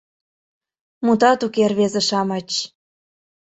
—Мутат 1.05 1.39
уке, 1.45 1.63
рвезе-шамыч... 1.71 2.49